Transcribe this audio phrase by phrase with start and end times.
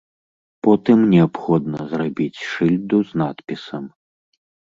[0.67, 3.83] Потым неабходна зрабіць шыльду з надпісам.